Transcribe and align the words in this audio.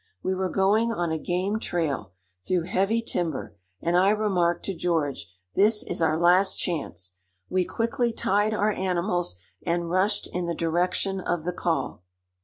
We 0.23 0.33
were 0.33 0.49
going 0.49 0.91
on 0.91 1.11
a 1.11 1.19
game 1.19 1.59
trail, 1.59 2.13
through 2.43 2.63
heavy 2.63 3.03
timber, 3.03 3.55
and 3.83 3.95
I 3.95 4.09
remarked 4.09 4.65
to 4.65 4.73
George, 4.73 5.27
"This 5.53 5.83
is 5.83 6.01
our 6.01 6.17
last 6.19 6.55
chance." 6.55 7.11
We 7.49 7.65
quickly 7.65 8.11
tied 8.11 8.55
our 8.55 8.71
animals 8.71 9.35
and 9.63 9.91
rushed 9.91 10.27
in 10.33 10.47
the 10.47 10.55
direction 10.55 11.19
of 11.21 11.43
the 11.43 11.53
call. 11.53 12.01